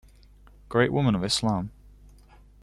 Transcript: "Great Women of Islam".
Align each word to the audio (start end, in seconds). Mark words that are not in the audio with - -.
"Great 0.67 0.91
Women 0.91 1.13
of 1.13 1.23
Islam". 1.23 1.69